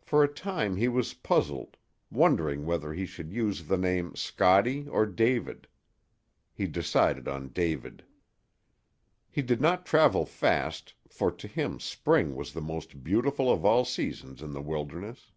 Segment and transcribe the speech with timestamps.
[0.00, 1.76] For a time he was puzzled,
[2.12, 5.66] wondering whether he should use the name Scottie or David.
[6.54, 8.04] He decided on David.
[9.28, 13.84] He did not travel fast, for to him spring was the most beautiful of all
[13.84, 15.32] seasons in the wilderness.